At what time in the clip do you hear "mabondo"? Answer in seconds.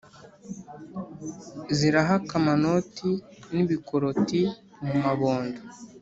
5.03-5.61